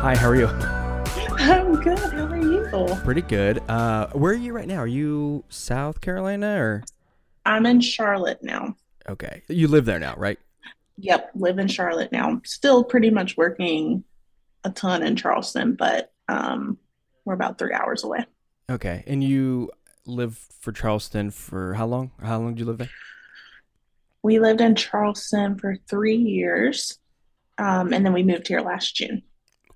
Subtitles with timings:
[0.00, 0.46] Hi, how are you?
[0.46, 1.98] I'm good.
[1.98, 2.96] How are you?
[3.02, 3.58] Pretty good.
[3.68, 4.78] Uh, where are you right now?
[4.78, 6.84] Are you South Carolina or?
[7.44, 8.76] I'm in Charlotte now.
[9.08, 10.38] Okay, you live there now, right?
[10.98, 12.40] Yep, live in Charlotte now.
[12.44, 14.04] Still pretty much working
[14.64, 16.78] a ton in Charleston, but um,
[17.24, 18.26] we're about three hours away.
[18.70, 19.70] Okay, and you
[20.06, 22.12] live for Charleston for how long?
[22.22, 22.90] How long did you live there?
[24.22, 26.98] We lived in Charleston for three years,
[27.58, 29.22] um, and then we moved here last June.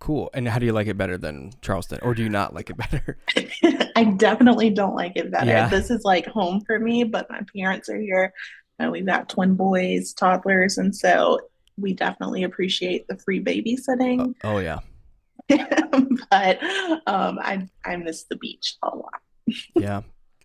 [0.00, 0.30] Cool.
[0.32, 2.77] And how do you like it better than Charleston, or do you not like it
[2.77, 3.18] better?
[3.96, 5.50] I definitely don't like it better.
[5.50, 5.68] Yeah.
[5.68, 8.32] This is like home for me, but my parents are here.
[8.78, 11.38] And we've got twin boys, toddlers, and so
[11.76, 14.34] we definitely appreciate the free babysitting.
[14.42, 14.78] Oh yeah,
[15.50, 16.62] but
[17.06, 19.20] um, I I miss the beach a lot.
[19.74, 20.01] yeah.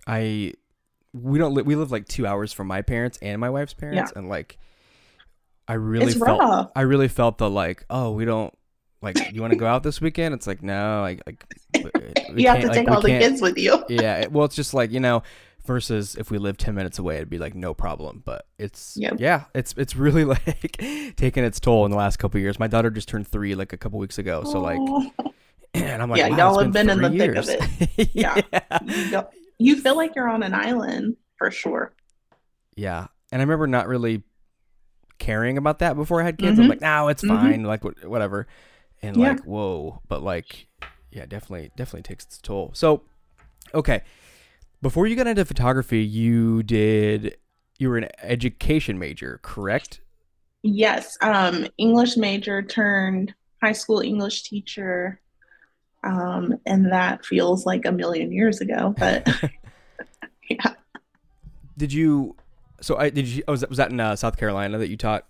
[0.05, 0.53] I
[1.13, 4.11] we don't li- we live like two hours from my parents and my wife's parents,
[4.13, 4.57] and like
[5.65, 6.71] I really It's felt rough.
[6.75, 8.53] I really felt the like oh we don't
[9.01, 10.33] like you want to go out this weekend?
[10.33, 11.45] It's like no, like like
[12.33, 13.83] we you have to take all the kids with you.
[13.89, 15.21] yeah well it's just like you know
[15.65, 19.15] versus if we lived 10 minutes away it'd be like no problem but it's Yep.
[19.17, 20.77] yeah it's it's really like
[21.17, 23.77] taking its toll in the last couple years my daughter just turned three like a
[23.77, 24.77] couple weeks ago so like
[25.73, 28.09] and i'm like Yeah, wow, y'all have been in the three thick of years.
[28.13, 28.41] Yeah.
[28.85, 29.23] you,
[29.57, 31.93] you feel like you're on an island for sure.
[32.75, 34.21] yeah and i remember not really
[35.17, 36.69] caring about that before i had kids i'm Mhm.
[36.69, 37.27] like no it's Mhm.
[37.29, 38.45] fine like wh- whatever
[39.05, 39.29] and Yeah.
[39.29, 40.67] like whoa but like
[41.11, 43.01] yeah definitely definitely takes its toll so
[43.73, 44.01] okay
[44.81, 47.37] before you got into photography you did
[47.77, 50.01] you were an education major correct
[50.67, 55.21] Yes, um, English major turned high school English teacher,
[56.03, 58.95] um, and that feels like a million years ago.
[58.97, 59.29] But
[60.49, 60.73] yeah,
[61.77, 62.35] Did you?
[62.81, 63.43] So I did you?
[63.47, 65.25] Oh, was that, was that in uh, South Carolina that you taught?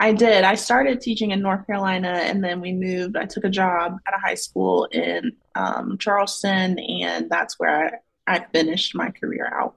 [0.00, 0.44] I did.
[0.44, 3.16] I started teaching in North Carolina, and then we moved.
[3.16, 8.36] I took a job at a high school in um, Charleston, and that's where I,
[8.36, 9.76] I finished my career out.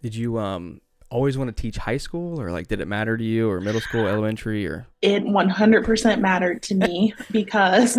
[0.00, 3.24] Did you um always want to teach high school, or like did it matter to
[3.24, 7.98] you, or middle school, elementary, or It 100% mattered to me because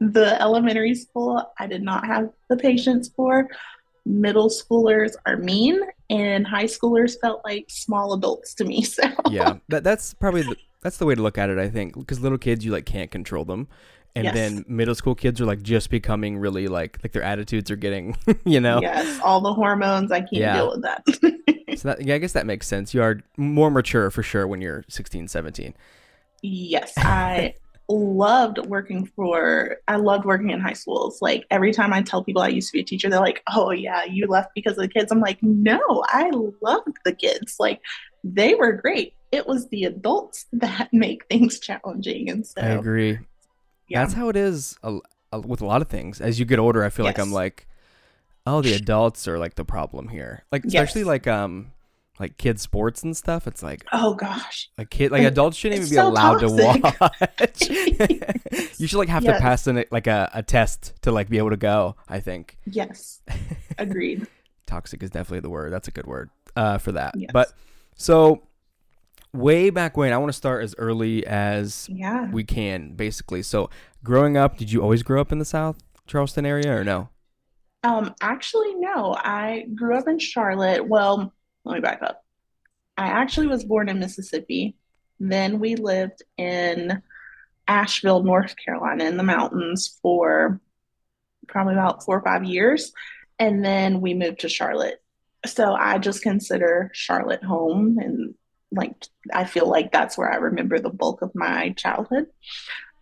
[0.00, 3.48] the elementary school I did not have the patience for.
[4.06, 5.80] Middle schoolers are mean,
[6.10, 8.82] and high schoolers felt like small adults to me.
[8.88, 11.58] So yeah, that that's probably the, that's the way to look at it.
[11.58, 13.68] I think because little kids you like can't control them,
[14.16, 14.34] and Yes.
[14.34, 18.16] then middle school kids are like just becoming really like like their attitudes are getting
[18.44, 18.80] you know.
[18.80, 20.54] yes, all the hormones, I can't Yeah.
[20.54, 21.04] deal with that.
[21.78, 22.92] So that, yeah, I guess that makes sense.
[22.92, 25.74] You are more mature for sure when you're 16, 17.
[26.42, 27.54] Yes, I
[27.88, 31.20] loved working for I loved working in high schools.
[31.22, 33.70] Like every time I tell people I used to be a teacher, they're like, "Oh
[33.70, 36.30] yeah, you left because of the kids." I'm like, "No, I
[36.62, 37.56] loved the kids.
[37.58, 37.80] Like
[38.24, 39.14] they were great.
[39.32, 43.18] It was the adults that make things challenging." And so I agree.
[43.88, 44.00] yeah.
[44.02, 44.98] That's how it is a,
[45.32, 46.20] a- with a lot of things.
[46.20, 47.66] As you get older, I feel like I'm like,
[48.46, 50.44] oh, the adults are like the problem here.
[50.52, 51.06] Like especially Yes.
[51.08, 51.72] like um
[52.18, 53.46] like kids sports and stuff.
[53.46, 54.68] It's like oh gosh.
[54.78, 56.58] a kid like adults shouldn't even it's be so allowed toxic.
[56.58, 57.08] to
[57.68, 58.70] watch.
[58.78, 61.50] you should like have to pass in like a, a test to like be able
[61.50, 61.96] to go.
[62.08, 63.20] I think Yes.
[63.78, 64.26] Agreed.
[64.66, 65.72] toxic is definitely the word.
[65.72, 67.14] That's a good word uh, for that.
[67.16, 67.30] Yes.
[67.32, 67.52] But
[67.96, 68.42] so
[69.32, 72.30] way back when, I want to start as early as Yeah.
[72.30, 73.42] we can, basically.
[73.42, 73.70] So,
[74.02, 77.10] growing up, did you always grow up in the South Charleston area or no?
[77.84, 79.14] Um, actually, no.
[79.18, 80.86] I grew up in Charlotte.
[80.88, 81.32] Well,
[81.68, 82.24] let me back up.
[82.96, 84.76] I actually was born in Mississippi.
[85.20, 87.02] Then we lived in
[87.66, 90.60] Asheville, North Carolina, in the mountains for
[91.46, 92.92] probably about four or five years.
[93.38, 95.02] And then we moved to Charlotte.
[95.46, 97.98] So I just consider Charlotte home.
[98.00, 98.34] And
[98.72, 98.94] like,
[99.32, 102.26] I feel like that's where I remember the bulk of my childhood.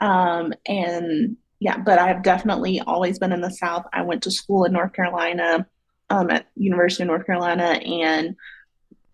[0.01, 3.87] Um, and yeah, but I've definitely always been in the South.
[3.93, 5.67] I went to school in North Carolina,
[6.11, 8.37] um, at University of North Carolina, and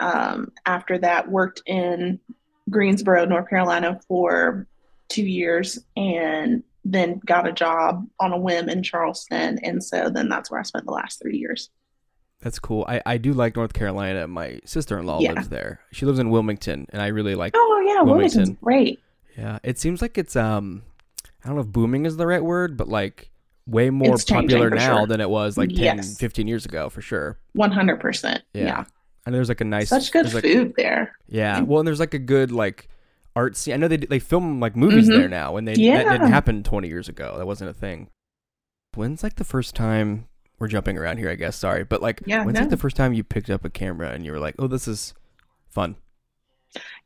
[0.03, 2.19] um, after that worked in
[2.71, 4.67] Greensboro, North Carolina for
[5.09, 10.29] two years, and then got a job on a whim in Charleston, and so then
[10.29, 11.71] that's where I spent the last three years.
[12.41, 12.85] That's cool.
[12.89, 14.27] I, I do like North Carolina.
[14.27, 15.33] My sister in law Yeah.
[15.35, 15.79] lives there.
[15.93, 17.53] She lives in Wilmington, and I really like.
[17.57, 18.41] Oh yeah, Wilmington.
[18.41, 19.01] Wilmington's great.
[19.39, 20.83] Yeah, it seems like it's um,
[21.45, 23.31] I don't know if booming is the right word, but like
[23.67, 25.07] way more It's popular now sure.
[25.07, 26.19] than it was like 10, Yes.
[26.19, 27.39] 15 years ago for sure.
[27.53, 28.43] One hundred percent.
[28.53, 28.85] Yeah.
[29.25, 31.17] And there's like a nice, such good like, food there.
[31.29, 32.89] Yeah, well, and there's like a good like
[33.37, 33.75] art scene.
[33.75, 35.13] I know they they film like movies Mhm.
[35.17, 36.13] there now, and they that Yeah.
[36.13, 37.37] didn't happen 20 years ago.
[37.39, 38.09] That wasn't a thing.
[38.95, 40.27] When's like the first time
[40.59, 41.31] we're jumping around here?
[41.31, 42.63] I guess sorry, but like Yeah, when's no.
[42.63, 44.87] like the first time you picked up a camera and you were like, oh, this
[44.89, 45.15] is
[45.71, 45.97] fun.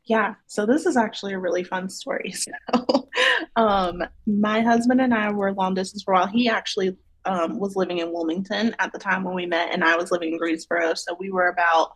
[0.05, 2.33] Yeah, so this is actually a really fun story.
[2.75, 3.07] So,
[3.55, 6.27] um, my husband and I were long distance for a while.
[6.27, 6.95] He actually
[7.27, 10.31] um, was living in Wilmington at the time when we met, and I was living
[10.31, 10.93] in Greensboro.
[10.93, 11.93] So we were about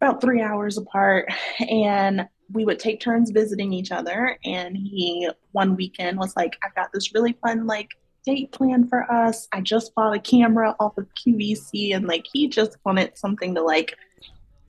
[0.00, 1.28] about three hours apart,
[1.70, 4.38] and we would take turns visiting each other.
[4.44, 7.88] And he one weekend was like, "I've got this really fun like
[8.24, 9.48] date plan for us.
[9.52, 13.62] I just bought a camera off of QVC, and like he just wanted something to
[13.62, 13.96] like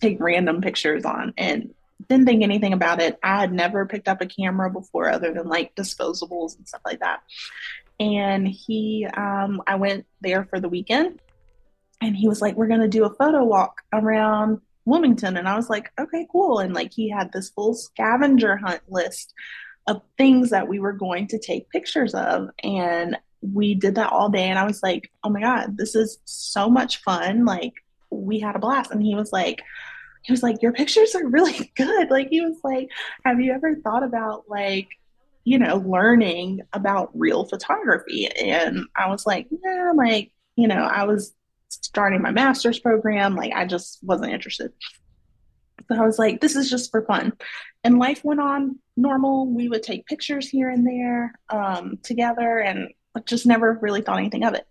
[0.01, 1.73] take random pictures on and."
[2.09, 3.17] Didn't think anything about it.
[3.23, 6.99] I had never picked up a camera before, other than like disposables and stuff like
[6.99, 7.21] that
[8.03, 11.19] and he um, i went there for the weekend
[12.01, 15.37] and he was like we're going to do a photo walk around wilmington.
[15.37, 16.59] And i was like okay cool.
[16.59, 19.33] And like he had this full scavenger hunt list
[19.87, 24.29] of things that we were going to take pictures of and we did that all
[24.29, 27.73] day and i was like oh my god this is so much fun like
[28.13, 28.91] we had a blast.
[28.91, 29.61] And he was like
[30.23, 32.09] he was like your pictures are really good.
[32.09, 32.89] Like he was like
[33.25, 34.87] have you ever thought about like
[35.43, 38.27] you know, learning about real photography.
[38.27, 41.33] And I was like, yeah, like, you know, I was
[41.67, 43.35] starting my master's program.
[43.35, 44.71] Like, I just wasn't interested.
[45.87, 47.33] So I was like, this is just for fun.
[47.83, 49.47] And life went on normal.
[49.47, 52.93] We would take pictures here and there um, together and
[53.25, 54.65] just never really thought anything of it.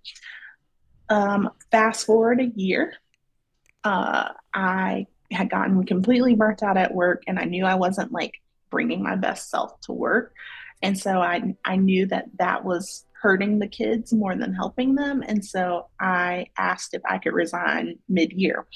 [1.09, 2.95] Um, fast forward a year,
[3.85, 8.35] uh, I had gotten completely burnt out at work and I knew I wasn't like
[8.71, 10.35] bringing my best self to work.
[10.83, 15.23] And so I, I knew that that was hurting the kids more than helping them.
[15.27, 18.67] And so I asked if I could resign mid year,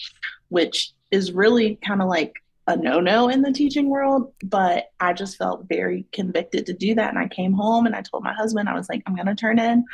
[0.48, 2.34] which is really kind of like
[2.68, 4.32] a no no in the teaching world.
[4.44, 7.10] But I just felt very convicted to do that.
[7.10, 9.34] And I came home and I told my husband, I was like, I'm going to
[9.34, 9.84] turn in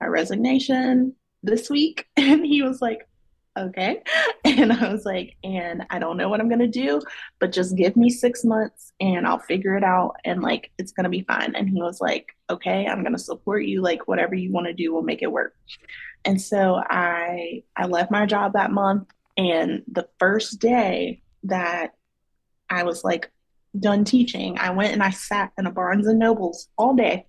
[0.00, 2.06] my resignation this week.
[2.16, 3.08] And he was like,
[3.58, 4.02] okay.
[4.42, 7.00] And I was like, and I don't know what I'm going to do,
[7.38, 10.16] but just give me six months and I'll figure it out.
[10.24, 11.54] And like, it's going to be fine.
[11.54, 13.80] And he was like, okay, I'm going to support you.
[13.82, 15.54] Like, whatever you want to do, we'll make it work.
[16.24, 19.08] And so I, I left my job that month.
[19.36, 21.94] And the first day that
[22.68, 23.30] I was like
[23.78, 27.26] done teaching, I went and I sat in a Barnes and Nobles all day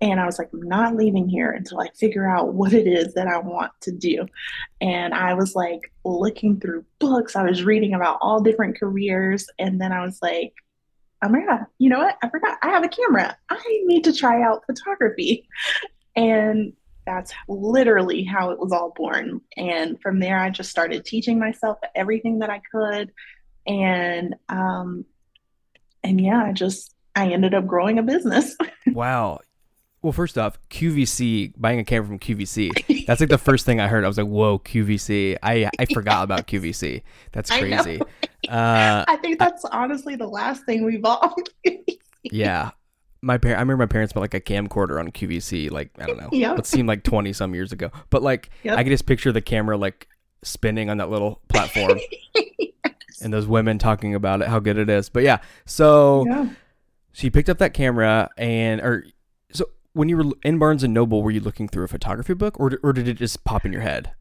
[0.00, 3.14] and I was like, I'm not leaving here until I figure out what it is
[3.14, 4.26] that I want to do.
[4.80, 9.48] And I was like looking through books, I was reading about all different careers.
[9.58, 10.54] And then I was like,
[11.22, 12.16] oh my God, you know what?
[12.22, 13.36] I forgot I have a camera.
[13.50, 15.48] I need to try out photography.
[16.14, 16.74] And
[17.04, 19.40] that's literally how it was all born.
[19.56, 23.10] And from there, I just started teaching myself everything that I could.
[23.66, 25.06] And, um,
[26.04, 28.56] and yeah, I just, I ended up growing a business.
[28.86, 29.40] wow.
[30.00, 33.06] Well, first off, QVC buying a camera from QVC.
[33.06, 34.04] That's like the first thing I heard.
[34.04, 37.02] I was like, "Whoa, QVC!" I I forgot about QVC.
[37.32, 38.00] That's crazy.
[38.48, 41.36] I, uh, I think that's I, honestly the last thing we bought.
[42.22, 42.70] yeah,
[43.22, 45.72] my par- I remember my parents bought like a camcorder on QVC.
[45.72, 46.60] Like I don't know, yep.
[46.60, 47.90] it seemed like twenty some years ago.
[48.10, 48.78] But like yep.
[48.78, 50.06] I can just picture the camera like
[50.44, 51.98] spinning on that little platform,
[52.34, 53.20] yes.
[53.20, 55.08] and those women talking about it, how good it is.
[55.08, 56.24] But yeah, so.
[56.26, 56.48] Yeah.
[57.10, 59.04] She picked up that camera and, or
[59.98, 62.78] when you were in Barnes and Noble, were you looking through a photography book, or
[62.84, 64.12] or did it just pop in your head?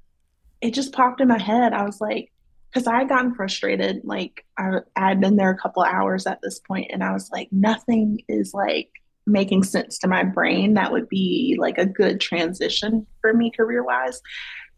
[0.60, 1.72] It just popped in my head.
[1.72, 2.32] I was like,
[2.74, 4.02] because I had gotten frustrated.
[4.04, 7.50] Like I, had been there a couple hours at this point, and I was like,
[7.52, 8.90] nothing is like
[9.28, 10.74] making sense to my brain.
[10.74, 14.20] That would be like a good transition for me career wise.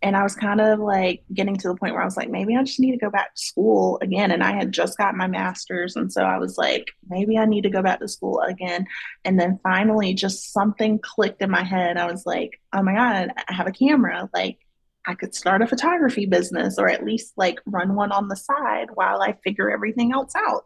[0.01, 2.55] And I was kind of like getting to the point where I was like, maybe
[2.55, 4.31] I just need to go back to school again.
[4.31, 5.95] And I had just got my master's.
[5.97, 8.87] And so I was like, maybe I need to go back to school again.
[9.25, 11.97] And then finally, just something clicked in my head.
[11.97, 14.29] I was like, oh my God, I have a camera.
[14.33, 14.59] Like,
[15.05, 18.89] I could start a photography business or at least like run one on the side
[18.93, 20.65] while I figure everything else out.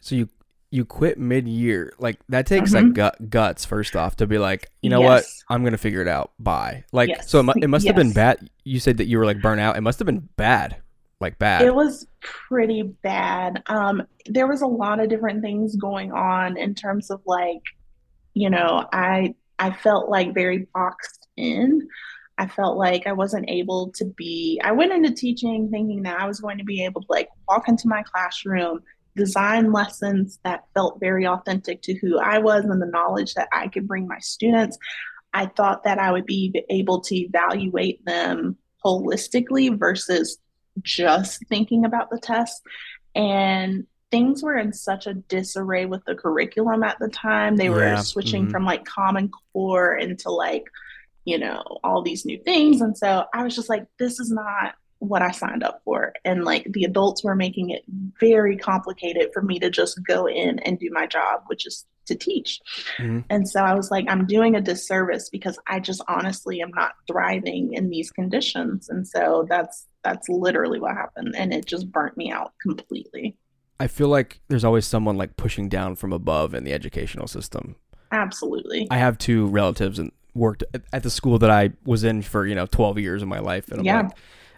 [0.00, 0.28] So you
[0.70, 2.86] you quit mid-year like that takes mm-hmm.
[2.86, 5.08] like gut, guts first off to be like you know yes.
[5.08, 7.30] what i'm gonna figure it out bye like yes.
[7.30, 7.90] so it, it must yes.
[7.90, 10.28] have been bad you said that you were like burnt out it must have been
[10.36, 10.76] bad
[11.20, 16.12] like bad it was pretty bad um there was a lot of different things going
[16.12, 17.62] on in terms of like
[18.34, 21.88] you know i i felt like very boxed in
[22.40, 24.60] I felt like I wasn't able to be.
[24.62, 27.68] I went into teaching thinking that I was going to be able to like walk
[27.68, 28.80] into my classroom,
[29.16, 33.68] design lessons that felt very authentic to who I was and the knowledge that I
[33.68, 34.78] could bring my students.
[35.34, 40.38] I thought that I would be able to evaluate them holistically versus
[40.82, 42.62] just thinking about the test.
[43.14, 47.56] And things were in such a disarray with the curriculum at the time.
[47.56, 48.00] They were yeah.
[48.00, 48.52] switching mm-hmm.
[48.52, 50.64] from like Common Core into like,
[51.24, 52.80] you know, all these new things.
[52.80, 56.12] And so I was just like, this is not what I signed up for.
[56.24, 57.82] And like the adults were making it
[58.20, 62.14] very complicated for me to just go in and do my job, which is to
[62.14, 62.60] teach.
[62.98, 63.20] Mm-hmm.
[63.30, 66.92] And so I was like, I'm doing a disservice because I just honestly am not
[67.06, 68.88] thriving in these conditions.
[68.88, 71.34] And so that's that's literally what happened.
[71.36, 73.36] And it just burnt me out completely.
[73.80, 77.76] I feel like there's always someone like pushing down from above in the educational system.
[78.10, 78.88] Absolutely.
[78.90, 82.54] I have two relatives and worked at the school that I was in for, you
[82.54, 83.68] know, 12 years of my life.
[83.70, 84.02] And I'm yeah.
[84.02, 84.12] like,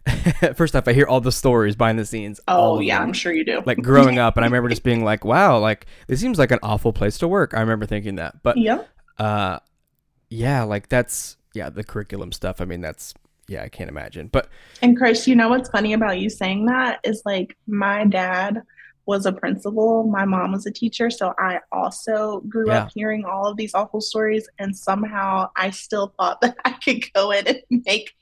[0.54, 2.40] first off, I hear all the stories behind the scenes.
[2.49, 3.62] Oh yeah, I'm sure you do.
[3.64, 6.59] Like growing up, and I remember just being like, "Wow, like this seems like an
[6.62, 8.83] awful place to work." I remember thinking that, but yeah,
[9.19, 9.59] uh,
[10.28, 12.61] yeah, like that's yeah, the curriculum stuff.
[12.61, 13.14] I mean, that's
[13.49, 14.28] yeah, I can't imagine.
[14.28, 14.49] But
[14.80, 18.62] and Chris, you know what's funny about you saying that is like my dad
[19.07, 22.85] was a principal, my mom was a teacher, so I also grew yeah.
[22.85, 27.12] up hearing all of these awful stories, and somehow I still thought that I could
[27.12, 28.14] go in and make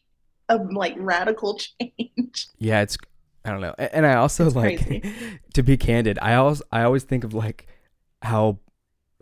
[0.48, 2.48] a like radical change.
[2.58, 2.96] Yeah, it's
[3.44, 3.74] I don't know.
[3.78, 5.06] And I also it's like
[5.54, 7.66] to be candid, I always I always think of like
[8.22, 8.58] how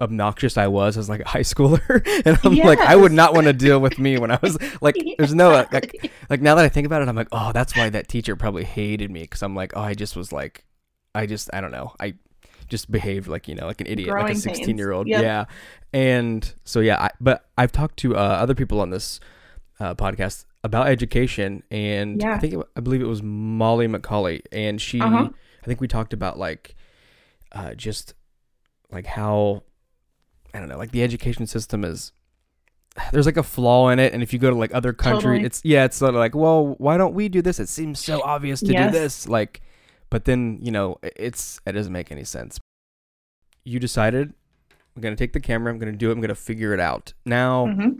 [0.00, 2.66] obnoxious I was as like a high schooler, and I'm yes.
[2.66, 5.50] like, I would not want to deal with me when I was like, there's no
[5.50, 8.36] like, like now that I think about it, I'm like, oh, that's why that teacher
[8.36, 10.64] probably hated me because I'm like, oh, I just was like,
[11.14, 12.14] I just I don't know, I
[12.68, 15.22] just behaved like you know like an idiot, Growing like a 16 year old, yep.
[15.22, 15.44] yeah,
[15.92, 19.20] and so yeah, I, but I've talked to uh, other people on this
[19.78, 22.34] uh, podcast about education, and yeah.
[22.34, 25.28] I think it, I believe it was Molly McCauley, and she, uh-huh.
[25.62, 26.74] I think we talked about like,
[27.52, 28.14] uh, just
[28.90, 29.62] like how,
[30.52, 32.12] I don't know, like the education system is.
[33.12, 35.44] There's like a flaw in it, and if you go to like other countries, totally.
[35.44, 37.60] it's yeah, it's sort of like, well, why don't we do this?
[37.60, 38.92] It seems so obvious to yes.
[38.92, 39.60] do this, like,
[40.10, 42.58] but then you know, it's it doesn't make any sense.
[43.64, 44.32] You decided,
[44.94, 47.12] I'm gonna take the camera, I'm gonna do it, I'm gonna figure it out.
[47.24, 47.98] Now, mm-hmm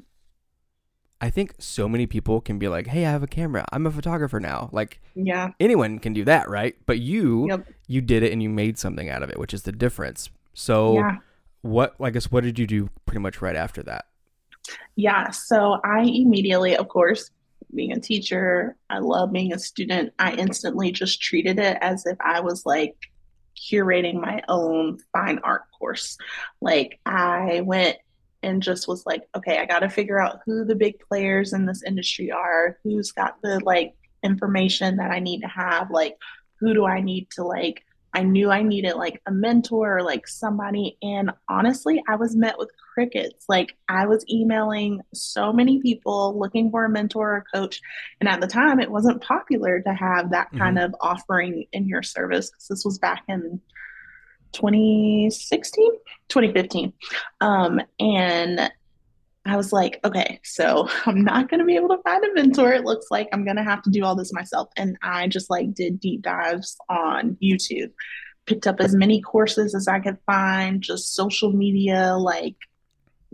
[1.21, 3.65] I think so many people can be like, "Hey, I have a camera.
[3.73, 6.77] I'm a photographer now." Like, yeah, anyone can do that, right?
[6.85, 7.67] But you, yep.
[7.87, 10.29] you did it and you made something out of it, which is the difference.
[10.55, 11.17] So, yeah.
[11.63, 11.95] what?
[12.01, 14.07] I guess what did you do pretty much right after that?
[14.97, 17.31] Yeah, so I immediately, of course,
[17.75, 20.13] being a teacher, I love being a student.
[20.19, 22.97] I instantly just treated it as if I was like
[23.57, 26.17] curating my own fine art course.
[26.61, 27.97] Like I went
[28.47, 31.67] and just was like, okay, I got to figure out who the big players in
[31.67, 36.17] this industry are, who's got the like information that I need to have, like
[36.61, 37.83] who do I need to like
[38.15, 40.97] I knew I needed like a mentor or like somebody.
[41.03, 43.45] And honestly, I was met with crickets.
[43.47, 47.79] Like I was emailing so many people looking for a mentor or coach.
[48.21, 50.59] And at the time, it wasn't popular to have that mm-hmm.
[50.59, 53.61] kind of offering in your service because this was back in
[54.53, 55.91] 2016,
[56.29, 56.93] 2015.
[57.41, 58.71] Um, and
[59.47, 62.73] I was like, okay, so I'm not going to be able to find a mentor.
[62.73, 64.69] It looks like I'm going to have to do all this myself.
[64.77, 67.93] And I just like did deep dives on YouTube,
[68.47, 72.57] picked up as many courses as I could find, just social media, like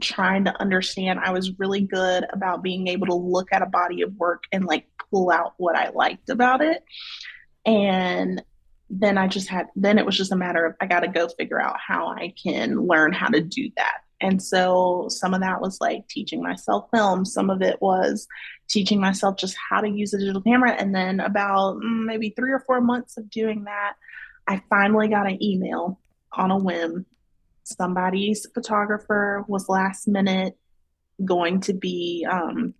[0.00, 1.20] trying to understand.
[1.20, 4.64] I was really good about being able to look at a body of work and
[4.64, 6.82] like pull out what I liked about it.
[7.64, 8.42] And
[8.94, 11.26] then I just had, then it was just a matter of I got to go
[11.26, 14.00] figure out how I can learn how to do that.
[14.20, 17.24] And so some of that was like teaching myself film.
[17.24, 18.28] Some of it was
[18.68, 20.72] teaching myself just how to use a digital camera.
[20.72, 23.94] And then about mm, maybe three or four months of doing that,
[24.46, 25.98] I finally got an email
[26.32, 27.06] on a whim.
[27.64, 30.56] Somebody's photographer was last minute
[31.24, 32.74] going to be um,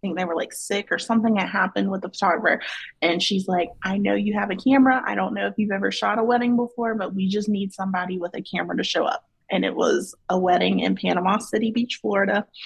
[0.00, 2.62] think they were like sick or something had happened with the photographer.
[3.02, 5.02] And she's like, I know you have a camera.
[5.06, 8.18] I don't know if you've ever shot a wedding before, but we just need somebody
[8.18, 9.24] with a camera to show up.
[9.50, 12.46] And it was a wedding in Panama City Beach, Florida.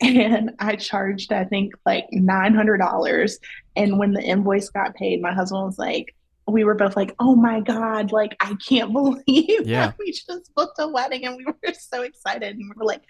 [0.00, 3.32] And I charged, I think, like $900.
[3.76, 6.14] And when the invoice got paid, my husband was like,
[6.46, 9.86] we were both like, oh my God, like, I can't believe yeah.
[9.86, 11.24] that we just booked a wedding.
[11.24, 12.56] And we were so excited.
[12.56, 13.02] And we were like,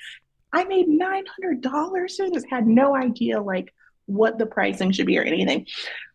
[0.55, 3.75] I made $900 through just had no idea like
[4.07, 5.67] what the pricing should be or anything.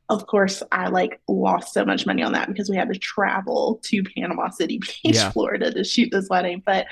[0.08, 3.81] Of course, I like lost so much money on that because we had to travel
[3.84, 5.31] to Panama City Beach, yeah.
[5.31, 6.63] Florida to shoot this wedding.
[6.65, 6.88] But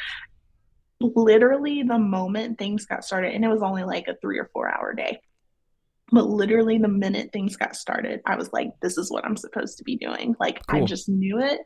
[0.99, 4.69] literally, the moment things got started, and it was only like a three or four
[4.69, 5.19] hour day,
[6.11, 9.77] but literally, the minute things got started, I was like, this is what I'm supposed
[9.77, 10.35] to be doing.
[10.39, 10.83] Like, cool.
[10.83, 11.61] I just knew it.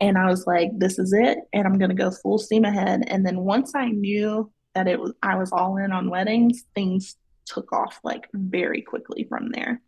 [0.00, 1.38] And I was like, this is it.
[1.52, 3.04] And I'm going to go full steam ahead.
[3.08, 7.16] And then once I knew that it was I was all in on weddings, things
[7.46, 9.82] took off like very quickly from there.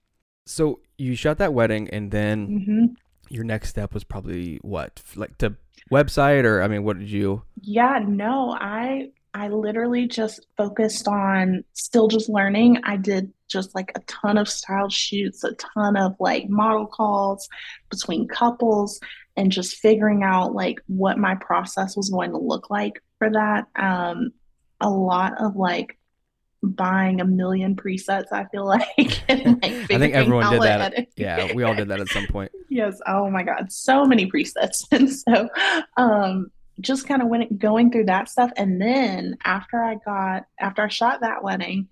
[0.46, 2.84] So you shot that wedding, and then mm-hmm.
[3.28, 5.54] your next step was probably what, like to
[5.92, 7.42] website, or I mean, what did you?
[7.60, 12.80] Yeah, no, I I literally just focused on still just learning.
[12.82, 17.48] I did just like a ton of style shoots, a ton of like model calls
[17.90, 18.98] between couples,
[19.36, 23.66] and just figuring out like what my process was going to look like for that.
[23.76, 24.32] Um,
[24.80, 25.98] a lot of like
[26.62, 28.32] buying a million presets.
[28.32, 28.66] I feel
[28.98, 31.08] like, and, like I think everyone did that.
[31.16, 32.52] Yeah, we all did that at some point.
[32.68, 33.00] yes.
[33.06, 35.48] Oh my god, so many presets, and so
[35.96, 38.50] um, just kind of went going through that stuff.
[38.56, 41.88] And then after I got after I shot that wedding,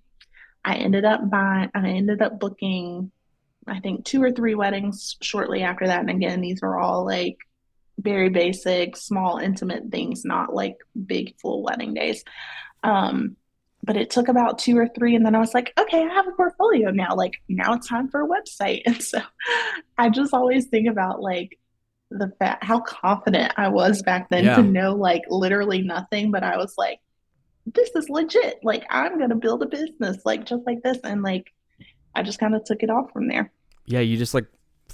[0.65, 1.71] I ended up buying.
[1.75, 3.11] I ended up booking.
[3.67, 6.01] I think two or three weddings shortly after that.
[6.01, 7.37] And again, these were all like
[7.99, 10.77] very basic, small, intimate things, not like
[11.07, 12.25] big full wedding days.
[12.83, 13.37] Um,
[13.85, 16.27] but it took about two or three and then i was like okay i have
[16.27, 17.15] a portfolio now.
[17.15, 18.83] Like now it's time for a website.
[18.87, 19.21] And so
[19.97, 21.59] i just always think about like
[22.11, 24.57] the fact how confident i was back then yeah.
[24.57, 27.01] to know like literally nothing but i was like
[27.67, 28.59] this is legit.
[28.63, 30.99] Like i'm gonna build a business like just like this.
[31.05, 31.53] And like
[32.15, 33.53] i just kind of took it off from there.
[33.87, 34.47] Yeah you just like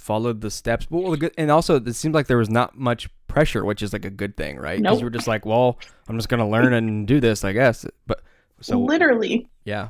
[0.05, 3.81] followed the steps well and also it seemed like there was not much pressure which
[3.81, 4.99] is like a good thing right because nope.
[4.99, 8.21] you were just like well i'm just gonna learn and do this i guess but
[8.61, 9.47] so literally.
[9.63, 9.89] Yeah.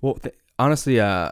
[0.00, 1.30] Well, th- honestly, uh,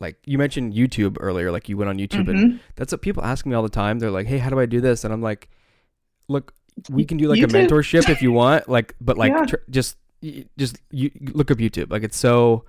[0.00, 2.30] like you mentioned YouTube earlier, like you went on YouTube, mm-hmm.
[2.30, 3.98] and that's what people ask me all the time.
[3.98, 5.48] They're like, "Hey, how do I do this?" And I'm like,
[6.28, 6.54] "Look,
[6.90, 7.66] we can do like YouTube.
[7.66, 9.44] a mentorship if you want, like, but like, yeah.
[9.44, 9.96] tr- just,
[10.58, 11.90] just you look up YouTube.
[11.90, 12.64] Like, it's so."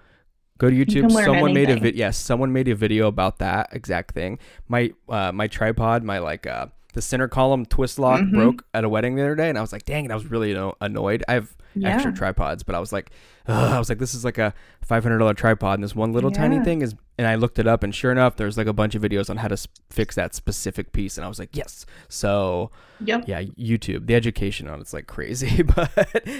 [0.57, 1.03] Go to YouTube.
[1.03, 1.53] You someone anything.
[1.53, 1.99] made a video.
[1.99, 4.39] Yes, someone made a video about that exact thing.
[4.67, 8.35] My uh, my tripod, my like uh, the center column twist lock mm-hmm.
[8.35, 10.25] broke at a wedding the other day, and I was like, "Dang it!" I was
[10.25, 11.23] really you know, annoyed.
[11.27, 11.93] I have yeah.
[11.93, 13.11] extra tripods, but I was like,
[13.47, 13.73] Ugh.
[13.73, 16.31] I was like, "This is like a five hundred dollar tripod, and this one little
[16.31, 16.39] yeah.
[16.39, 18.93] tiny thing is." And I looked it up, and sure enough, there's like a bunch
[18.95, 19.57] of videos on how to
[19.89, 22.71] fix that specific piece, and I was like, "Yes!" So,
[23.03, 23.25] yep.
[23.27, 25.91] yeah, YouTube, the education on it's like crazy, but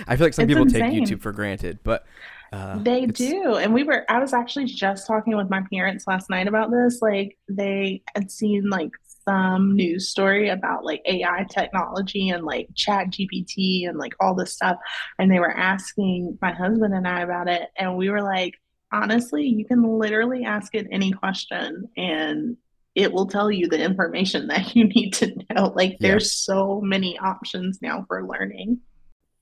[0.08, 0.92] I feel like some it's people insane.
[0.92, 2.06] take YouTube for granted, but.
[2.52, 3.56] Uh, they do.
[3.56, 7.02] And we were, I was actually just talking with my parents last night about this.
[7.02, 8.92] Like, they had seen like
[9.28, 14.54] some news story about like AI technology and like chat GPT and like all this
[14.54, 14.78] stuff.
[15.20, 17.70] And they were asking my husband and I about it.
[17.76, 18.54] And we were like,
[18.92, 22.58] honestly, you can literally ask it any question and
[22.96, 25.74] it will tell you the information that you need to know.
[25.76, 25.98] Like yeah.
[26.00, 28.80] there's so many options now for learning.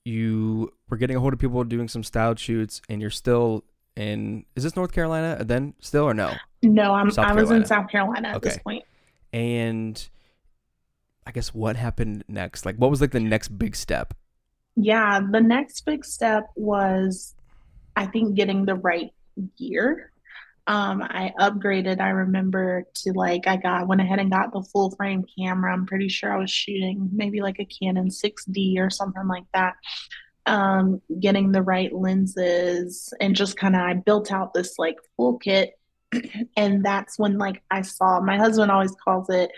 [0.04, 3.64] You were getting a hold of people doing some styled shoots and you're still
[3.96, 6.34] in is this North Carolina then still or no?
[6.62, 7.60] No, I'm South I was Carolina.
[7.60, 8.48] in South Carolina at okay.
[8.50, 8.84] this point
[9.32, 10.08] and
[11.26, 12.64] I guess what happened next?
[12.64, 14.14] Like, what was like the next big step?
[14.76, 17.34] Yeah, the next big step was,
[17.96, 19.10] I think, getting the right
[19.58, 20.12] gear.
[20.68, 22.00] Um, I upgraded.
[22.00, 25.72] I remember to like I got went ahead and got the full frame camera.
[25.72, 29.74] I'm pretty sure I was shooting maybe like a Canon 6D or something like that.
[30.46, 35.38] Um, getting the right lenses and just kind of I built out this like full
[35.38, 35.72] kit
[36.56, 39.50] and that's when like I saw my husband always calls it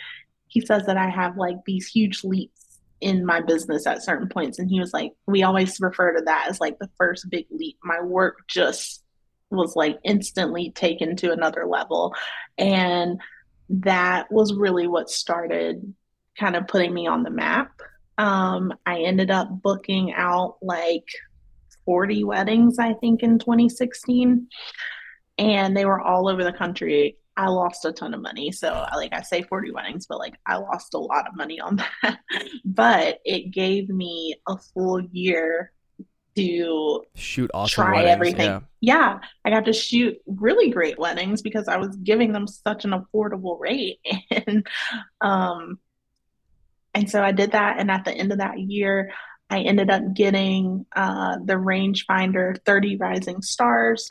[0.49, 4.59] he says that I have like these huge leaps in my business at certain points.
[4.59, 7.79] And he was like we always refer to that as like the first big leap.
[7.85, 9.05] My work just
[9.51, 12.15] was like instantly taken to another level.
[12.57, 13.21] And
[13.71, 15.95] that was really what started
[16.39, 17.71] kind of putting me on the map
[18.19, 21.07] um, i ended up booking out like
[21.87, 24.49] 40 weddings i think in 2016
[25.39, 27.17] and they were all over the country.
[27.37, 28.51] I lost a ton of money.
[28.51, 31.77] So, like I say 40 weddings, but like I lost a lot of money on
[31.77, 32.19] that.
[32.65, 35.73] but it gave me a full year
[36.37, 38.47] to shoot awesome try weddings, everything.
[38.47, 38.61] Yeah.
[38.81, 39.19] yeah.
[39.45, 43.59] I got to shoot really great weddings because I was giving them such an affordable
[43.59, 44.01] rate.
[44.47, 44.67] And
[45.21, 45.79] um
[46.99, 49.13] and so I did that and at the end of that year
[49.49, 54.11] I ended up getting uh, the rangefinder 30 rising stars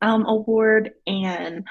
[0.00, 1.66] um, award and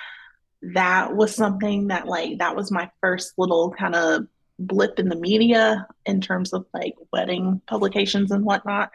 [0.62, 4.28] that was something that like that was my first little kind of
[4.60, 8.91] blip in the media in terms of like wedding publications and whatnot.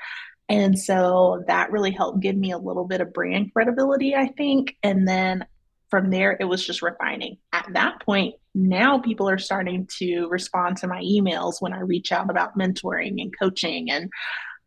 [0.49, 4.77] And so that really helped give me a little bit of brand credibility i think.
[4.85, 5.47] And then
[5.91, 7.39] from there it was just refining.
[7.53, 12.11] At that point now people are starting to respond to my emails when i reach
[12.13, 14.11] out about mentoring and coaching and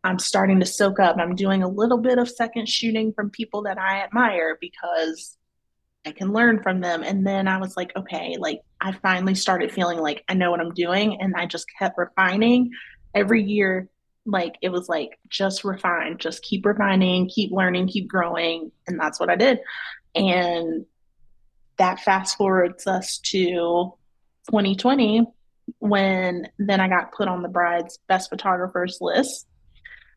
[0.04, 1.16] I'm starting to soak up.
[1.18, 5.36] I'm doing a little bit of second shooting from people that I admire because
[6.04, 7.04] I can learn from them.
[7.04, 10.60] And then I was like, okay, like I finally started feeling like I know what
[10.60, 11.20] I'm doing.
[11.20, 12.70] And I just kept refining
[13.14, 13.88] every year.
[14.26, 18.72] Like it was like, just refine, just keep refining, keep learning, keep growing.
[18.88, 19.60] And that's what I did.
[20.16, 20.84] And
[21.82, 23.92] that fast forwards us to
[24.50, 25.26] 2020
[25.80, 29.46] when then I got put on the bride's best photographers list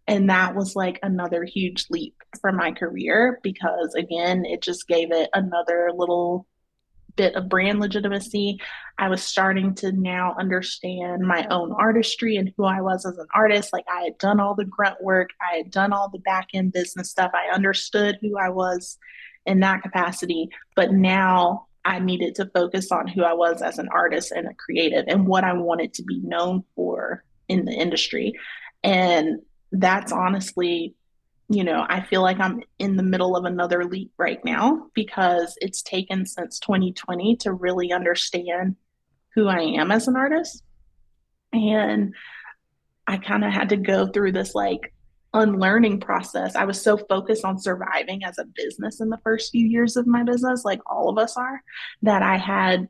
[0.07, 5.11] And that was like another huge leap for my career because, again, it just gave
[5.11, 6.47] it another little
[7.15, 8.59] bit of brand legitimacy.
[8.97, 13.27] I was starting to now understand my own artistry and who I was as an
[13.33, 13.73] artist.
[13.73, 16.73] Like I had done all the grunt work, I had done all the back end
[16.73, 17.31] business stuff.
[17.33, 18.99] I understood who I was
[19.45, 20.49] in that capacity.
[20.75, 24.53] But now I needed to focus on who I was as an artist and a
[24.53, 28.33] creative and what I wanted to be known for in the industry.
[28.83, 30.95] And that's honestly
[31.47, 35.55] you know, I feel like I'm in the middle of another leap right now because
[35.61, 38.75] it's taken since 2020 to really understand
[39.35, 40.63] who I am as an artist.
[41.53, 42.15] And
[43.05, 44.93] I kind of had to go through this like
[45.35, 46.55] unlearning process.
[46.55, 50.07] I was so focused on surviving as a business in the first few years of
[50.07, 51.61] my business, like all of us are,
[52.01, 52.87] that I had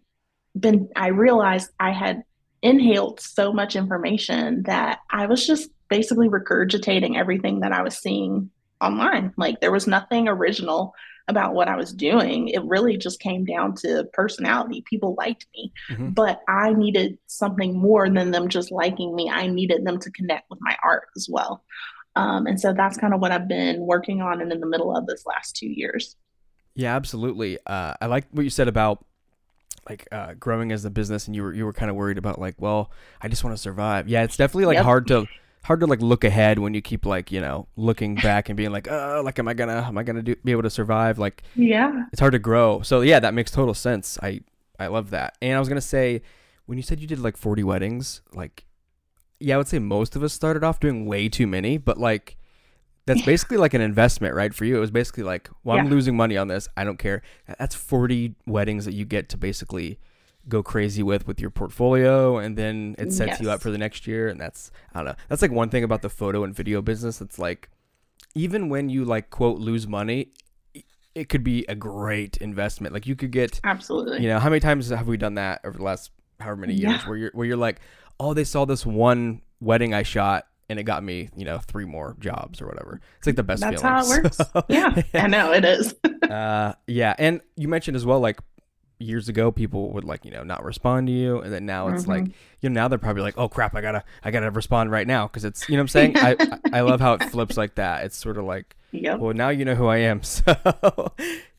[0.58, 2.24] been, I realized I had
[2.62, 8.50] inhaled so much information that I was just basically regurgitating everything that I was seeing
[8.82, 9.34] online.
[9.38, 10.94] Like there was nothing original
[11.28, 12.50] about what I was doing.
[12.50, 14.84] It really just came down to personality.
[14.88, 16.10] People liked me, mm-hmm.
[16.10, 19.30] but I needed something more than them just liking me.
[19.30, 21.64] I needed them to connect with my art as well.
[22.16, 24.96] Um, and so that's kind of what I've been working on and in the middle
[24.96, 26.16] of this last two years.
[26.76, 27.58] Yeah, absolutely.
[27.66, 29.06] Uh, I like what you said about
[29.90, 32.40] like uh, growing as a business, and you were you were kind of worried about
[32.40, 34.08] like, well, I just want to survive.
[34.08, 34.86] Yeah, it's definitely like yep.
[34.86, 35.28] hard to
[35.66, 38.72] hard to like look ahead when you keep like you know looking back and being
[38.72, 41.42] like oh like am i gonna am i gonna do, be able to survive like
[41.56, 44.40] yeah it's hard to grow so yeah that makes total sense i
[44.80, 46.22] i love that and i was gonna say
[46.68, 48.64] when you said you did like 40 weddings like
[49.40, 52.38] yeah i would say most of us started off doing way too many but like
[53.06, 56.16] that's basically like an investment right for you it was basically like well i'm losing
[56.16, 57.22] money on this i don't care
[57.60, 60.00] that's 40 weddings that you get to basically
[60.48, 63.42] go crazy with with your portfolio and then it sets yes.
[63.42, 65.16] you up for the next year and that's I don't know.
[65.30, 67.22] That's like one thing about the photo and video business.
[67.22, 67.70] It's like
[68.36, 70.30] even when you like quote lose money,
[71.16, 72.94] it could be a great investment.
[72.94, 74.22] Like you could get Absolutely.
[74.22, 77.02] You know, how many times have we done that over the last however many years
[77.02, 77.08] yeah.
[77.08, 77.80] where you're where you're like,
[78.20, 81.86] "Oh, they saw this one wedding I shot and it got me, you know, three
[81.86, 83.00] more jobs or whatever.
[83.18, 83.96] It's like the best That's feeling.
[83.96, 84.38] how it works.
[84.38, 85.94] So, yeah, I know it is.
[86.30, 88.40] uh, yeah, and you mentioned as well, like
[89.00, 92.04] years ago people would like you know not respond to you and then now it's
[92.04, 92.12] mm-hmm.
[92.12, 92.26] like
[92.62, 95.28] you know now they're probably like oh crap i gotta i gotta respond right now
[95.28, 98.06] because it's you know what i'm saying i i love how it flips like that
[98.06, 99.20] it's sort of like yep.
[99.20, 100.42] well now you know who i am so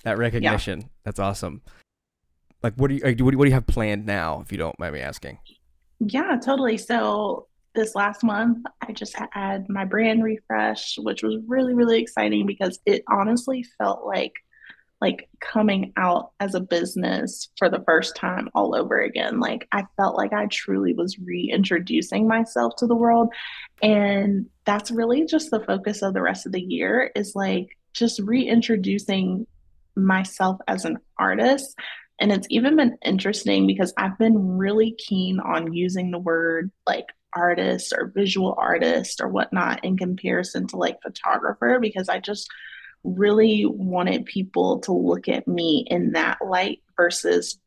[0.03, 0.87] that recognition yeah.
[1.05, 1.61] that's awesome
[2.63, 5.01] like what do you what do you have planned now if you don't mind me
[5.01, 5.39] asking
[6.01, 11.75] yeah totally so this last month i just had my brand refresh which was really
[11.75, 14.33] really exciting because it honestly felt like
[15.01, 19.41] like coming out as a business for the first time all over again.
[19.41, 23.33] Like I felt like I truly was reintroducing myself to the world.
[23.83, 28.21] And that's really just the focus of the rest of the year is like just
[28.21, 29.47] reintroducing
[29.97, 31.75] myself as an artist.
[32.19, 37.07] And it's even been interesting because I've been really keen on using the word like
[37.35, 42.49] artist or visual artist or whatnot in comparison to like photographer because I just
[43.05, 47.59] really wanted people to look at me in that light versus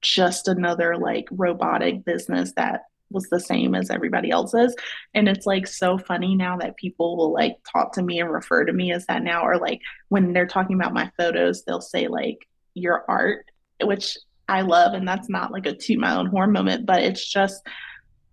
[0.00, 4.74] just another like robotic business that was the same as everybody else's.
[5.14, 8.64] And it's like so funny now that people will like talk to me and refer
[8.64, 12.08] to me as that now, or like when they're talking about my photos, they'll say
[12.08, 12.38] like
[12.74, 13.50] your art,
[13.86, 14.16] which
[14.48, 14.94] I love.
[14.94, 17.66] And that's not like a toot my own horn moment, but it's just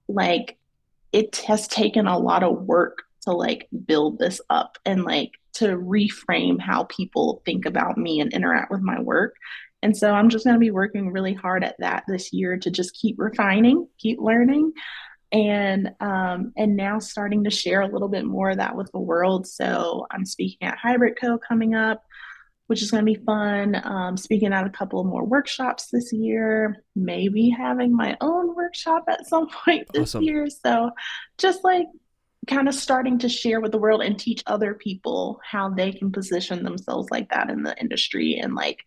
[0.07, 0.57] like
[1.11, 5.77] it has taken a lot of work to like build this up and like to
[5.77, 9.35] reframe how people think about me and interact with my work.
[9.81, 12.69] And so I'm just going to be working really hard at that this year to
[12.69, 14.73] just keep refining, keep learning,
[15.31, 18.99] and um, and now starting to share a little bit more of that with the
[18.99, 19.47] world.
[19.47, 22.03] So I'm speaking at Hybrid Co coming up,
[22.69, 23.81] which is going to be fun.
[23.83, 29.25] Um, speaking at a couple more workshops this year, maybe having my own workshop at
[29.25, 30.23] some point this awesome.
[30.23, 30.47] year.
[30.47, 30.91] So
[31.39, 31.87] just like
[32.47, 36.11] kind of starting to share with the world and teach other people how they can
[36.11, 38.85] position themselves like that in the industry and like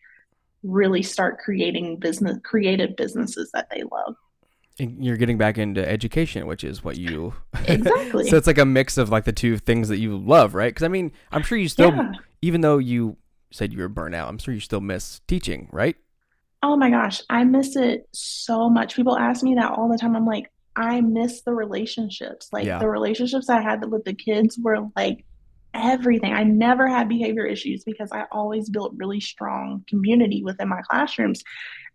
[0.62, 4.14] really start creating business creative businesses that they love
[4.79, 7.35] and you're getting back into education which is what you
[7.66, 10.71] exactly so it's like a mix of like the two things that you love right
[10.71, 12.12] because i mean i'm sure you still yeah.
[12.40, 13.16] even though you
[13.53, 15.97] said you were burnt out i'm sure you still miss teaching right
[16.62, 20.17] oh my gosh i miss it so much people ask me that all the time
[20.17, 22.49] i'm like I miss the relationships.
[22.53, 22.79] Like yeah.
[22.79, 25.25] the relationships I had with the kids were like
[25.75, 26.33] everything.
[26.33, 31.43] I never had behavior issues because I always built really strong community within my classrooms.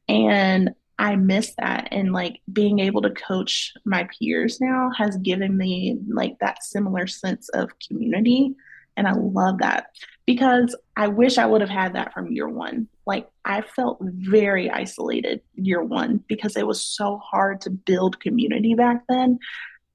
[0.08, 1.90] And I miss that.
[1.92, 7.08] And like being able to coach my peers now has given me like that similar
[7.08, 8.56] sense of community.
[8.96, 9.88] And I love that
[10.28, 12.88] because I wish I would have had that from year one.
[13.08, 18.76] Like I felt very isolated year one because it was so hard to build community
[18.76, 19.40] back then.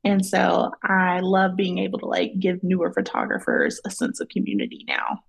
[0.04, 4.84] And so I love being able to like give newer photographers a sense of community
[4.88, 5.22] now.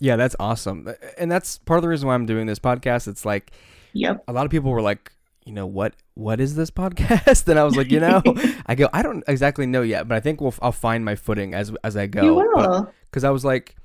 [0.00, 0.92] Yeah, that's awesome.
[1.16, 3.06] And that's part of the reason why I'm doing this podcast.
[3.08, 3.52] It's like,
[3.94, 4.24] yep.
[4.26, 5.12] A lot of people were like,
[5.46, 7.46] you know, what what is this podcast?
[7.46, 8.22] And I was like, you know,
[8.66, 11.54] I go, I don't exactly know yet, but I think we'll I'll find my footing
[11.54, 12.24] as as I go.
[12.24, 12.92] You will.
[13.08, 13.76] Because I was like,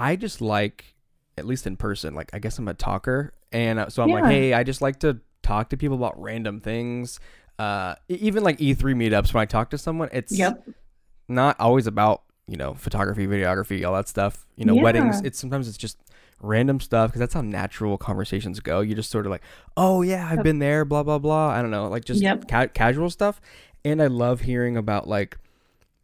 [0.00, 0.94] I just like,
[1.36, 4.14] at least in person, like I guess I'm a talker, and uh, so I'm yeah.
[4.16, 7.20] like, hey, I just like to talk to people about random things.
[7.58, 10.66] Uh, even like E3 meetups, when I talk to someone, it's yep.
[11.28, 14.44] not always about you know, photography, videography, all that stuff.
[14.56, 14.82] You know, yeah.
[14.82, 15.20] weddings.
[15.22, 15.98] It's sometimes it's just
[16.42, 18.80] random stuff because that's how natural conversations go.
[18.80, 19.42] You just sort of like,
[19.76, 21.48] oh yeah, I've been there, blah blah blah.
[21.48, 22.48] I don't know, like just yep.
[22.48, 23.40] ca- casual stuff.
[23.84, 25.38] And I love hearing about like,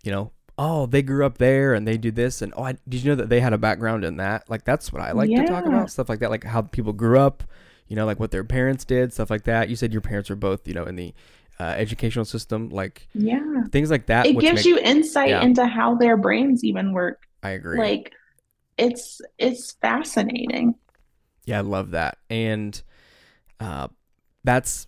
[0.05, 3.03] you know, oh they grew up there and they do this and oh I, did
[3.03, 4.49] you know that they had a background in that?
[4.49, 5.43] Like that's what I like yeah.
[5.43, 7.45] to talk about stuff like that, like how people grew up.
[7.89, 9.69] You know, like what their parents did, stuff like that.
[9.69, 11.15] You said your parents were both, you know, in the
[11.59, 14.27] uh, educational system, like yeah, things like that.
[14.27, 15.43] It gives make, you insight yeah.
[15.43, 17.27] into how their brains even work.
[17.43, 17.79] I agree.
[17.79, 18.13] Like
[18.77, 20.75] it's it's fascinating.
[21.45, 22.81] Yeah, I love that, and
[23.61, 23.89] uh,
[24.45, 24.87] that's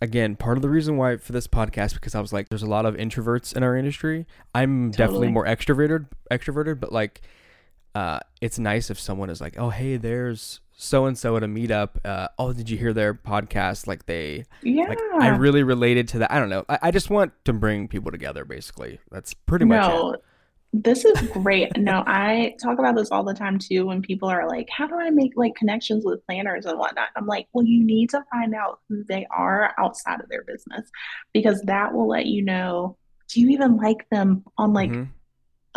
[0.00, 2.68] again part of the reason why for this podcast because I was like, there's a
[2.68, 4.26] lot of introverts in our industry.
[4.54, 5.06] I'm totally.
[5.06, 7.22] definitely more extroverted, extroverted, but like,
[7.94, 11.46] uh, it's nice if someone is like, oh hey, there's so and so at a
[11.46, 11.96] meetup.
[12.04, 13.86] Uh, oh, did you hear their podcast?
[13.86, 16.30] Like they, yeah, like, I really related to that.
[16.30, 16.64] I don't know.
[16.68, 18.44] I, I, just want to bring people together.
[18.44, 20.24] Basically, that's pretty much no, it.
[20.72, 21.76] This is great.
[21.78, 23.86] no, I talk about this all the time too.
[23.86, 27.26] When people are like, "How do I make like connections with planners and whatnot?" I'm
[27.26, 30.90] like, "Well, you need to find out who they are outside of their business,
[31.32, 32.96] because that will let you know."
[33.28, 35.15] Do you even like them on like mm-hmm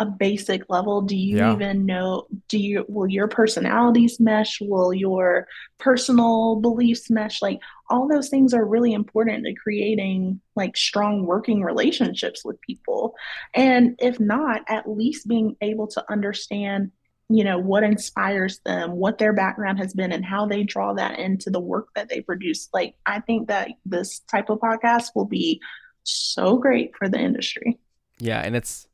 [0.00, 1.02] a basic level?
[1.02, 1.52] Do you yeah.
[1.52, 4.58] even know do you will your personalities mesh?
[4.60, 5.46] Will your
[5.78, 7.42] personal beliefs mesh?
[7.42, 7.60] Like
[7.90, 13.14] all those things are really important to creating like strong working relationships with people.
[13.54, 16.90] And if not at least being able to understand
[17.32, 21.20] you know what inspires them what their background has been and how they draw that
[21.20, 22.68] into the work that they produce.
[22.72, 25.60] Like i think that this type of podcast will be
[26.02, 27.78] so great for the industry.
[28.18, 28.88] Yeah and it's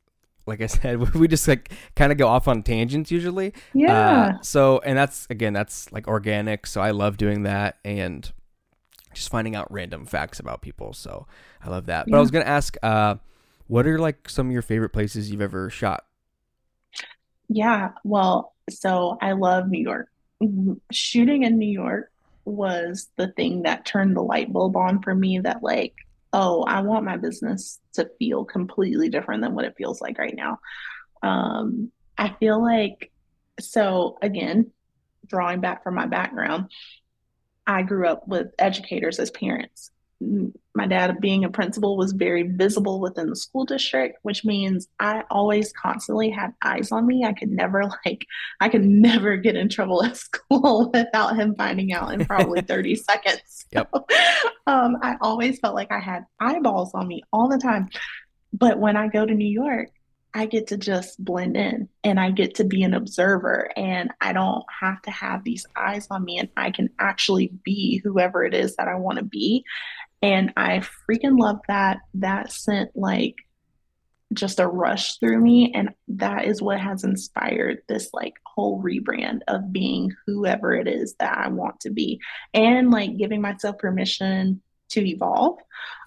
[0.47, 3.53] like I said, we just like kind of go off on tangents usually.
[3.75, 4.37] Yeah.
[4.39, 6.67] Uh, so, and that's again, that's like organic.
[6.67, 8.31] So I love doing that and
[9.13, 10.93] just finding out random facts about people.
[10.93, 11.27] So
[11.63, 12.07] I love that.
[12.07, 12.19] But yeah.
[12.19, 13.17] I was gonna ask, uh,
[13.67, 16.05] what are like some of your favorite places you've ever shot?
[17.49, 17.93] Yeah.
[18.05, 20.09] Well, so I love New York.
[20.93, 22.11] Shooting in New York
[22.45, 25.39] was the thing that turned the light bulb on for me.
[25.39, 25.95] That like
[26.37, 30.37] oh, I want my business to feel completely different than what it feels like right
[30.37, 30.59] now.
[31.23, 33.11] Um, I feel like,
[33.59, 34.71] so again,
[35.27, 36.71] drawing back from my background,
[37.67, 39.91] I grew up with educators as parents
[40.77, 45.25] my dad being a principal was very visible within the school district which means i
[45.31, 48.27] always constantly had eyes on me i could never like
[48.61, 52.95] i could never get in trouble at school without him finding out in probably 30
[52.97, 53.91] seconds yep.
[54.67, 57.89] um, i always felt like i had eyeballs on me all the time
[58.53, 59.91] but when i go to new york
[60.37, 64.35] I get to just blend in and I get to be an observer and I
[64.35, 68.53] don't have to have these eyes on me and I can actually be whoever it
[68.53, 69.65] is that I want to be.
[70.23, 71.99] And I freaking love that.
[72.15, 73.37] That sent like
[74.33, 75.73] just a rush through me.
[75.75, 81.15] And that is what has inspired this like whole rebrand of being whoever it is
[81.21, 82.21] that I want to be
[82.53, 85.59] and like giving myself permission to evolve.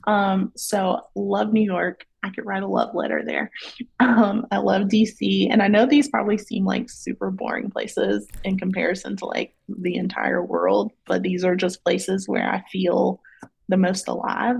[0.08, 2.06] Um, so love New York.
[2.24, 3.52] I could write a love letter there.
[4.02, 5.50] Um, I love DC.
[5.52, 9.96] And I know these probably seem like super boring places in comparison to like the
[9.96, 13.22] entire world, but these are just places where I feel
[13.70, 14.58] the most alive.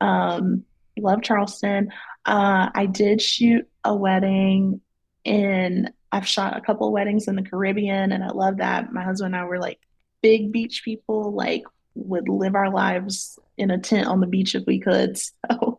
[0.00, 0.64] Um,
[0.98, 1.90] love Charleston.
[2.24, 4.80] Uh, I did shoot a wedding
[5.24, 8.92] in, I've shot a couple weddings in the Caribbean, and I love that.
[8.92, 9.78] My husband and I were like
[10.22, 14.64] big beach people, like, would live our lives in a tent on the beach if
[14.66, 15.18] we could.
[15.50, 15.78] So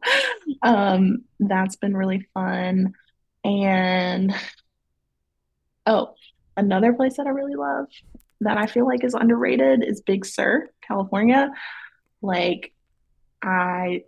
[0.62, 2.94] um, that's been really fun.
[3.44, 4.34] And
[5.86, 6.14] oh,
[6.56, 7.88] another place that I really love
[8.42, 11.52] that I feel like is underrated is Big Sur, California.
[12.22, 12.73] Like
[13.44, 14.04] I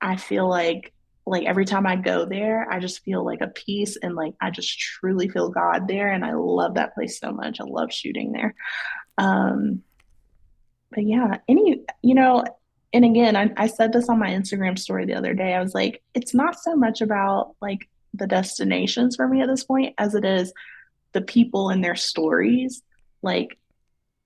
[0.00, 0.94] I feel like
[1.26, 4.50] like every time I go there, I just feel like a peace and like I
[4.50, 7.60] just truly feel God there and I love that place so much.
[7.60, 8.54] I love shooting there.
[9.18, 9.82] Um
[10.92, 12.44] but yeah, any, you know,
[12.92, 15.54] and again, I, I said this on my Instagram story the other day.
[15.54, 19.62] I was like, it's not so much about like the destinations for me at this
[19.62, 20.52] point as it is
[21.12, 22.82] the people and their stories.
[23.22, 23.56] Like,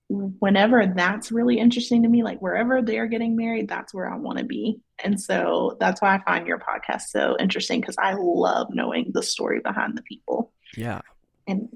[0.09, 4.37] whenever that's really interesting to me, like wherever they're getting married, that's where I want
[4.37, 4.79] to be.
[5.03, 9.23] And so that's why I find your podcast so interesting because I love knowing the
[9.23, 10.51] story behind the people.
[10.77, 11.01] Yeah.
[11.47, 11.69] And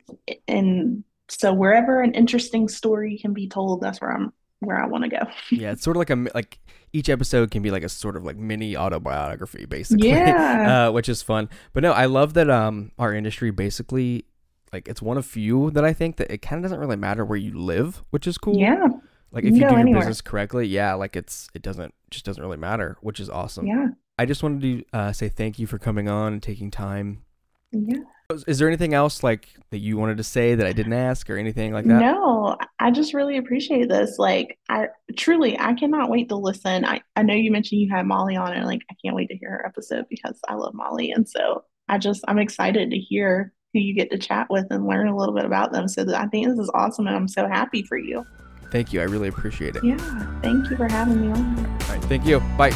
[0.48, 5.06] and so wherever an interesting story can be told, that's where I'm where I want
[5.06, 5.22] to go.
[5.52, 6.60] yeah, it's sort of like a like
[6.94, 10.10] each episode can be like a sort of like mini autobiography basically.
[10.10, 10.88] Yeah.
[10.88, 11.50] Uh, which is fun.
[11.74, 14.26] But no, I love that um our industry basically
[14.72, 17.26] like it's one of few that I think that it kind of doesn't really matter
[17.26, 18.58] where you live, which is cool.
[18.58, 18.88] Yeah.
[19.32, 22.42] Like if you, you do your business correctly, yeah, like it's it doesn't just doesn't
[22.42, 23.68] really matter, which is awesome.
[23.68, 23.88] Yeah.
[24.18, 27.24] I just wanted to uh, say thank you for coming on and taking time.
[27.72, 28.00] Yeah.
[28.48, 31.38] Is there anything else like that you wanted to say that I didn't ask or
[31.38, 32.00] anything like that?
[32.00, 34.20] No, I just really appreciate this.
[34.20, 36.86] Like I truly I cannot wait to listen.
[36.86, 39.38] I, I know you mentioned you had Molly on and like I can't wait to
[39.38, 41.12] hear her episode because I love Molly.
[41.12, 44.86] And so I just I'm excited to hear who you get to chat with and
[44.88, 45.88] learn a little bit about them.
[45.88, 48.26] So I think this is awesome and I'm so happy for you.
[48.72, 49.02] Thank you.
[49.02, 49.84] I really appreciate it.
[49.84, 49.98] Yeah.
[50.42, 51.58] Thank you for having me on.
[51.58, 52.04] All right.
[52.06, 52.40] Thank you.
[52.58, 52.72] Bye.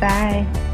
[0.00, 0.72] Bye.